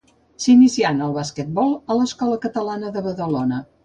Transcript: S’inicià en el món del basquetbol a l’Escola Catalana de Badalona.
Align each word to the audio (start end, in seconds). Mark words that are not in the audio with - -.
S’inicià 0.43 0.91
en 0.91 0.95
el 0.95 1.03
món 1.03 1.11
del 1.11 1.17
basquetbol 1.17 1.75
a 1.75 1.97
l’Escola 1.99 2.39
Catalana 2.47 2.91
de 2.97 3.05
Badalona. 3.09 3.61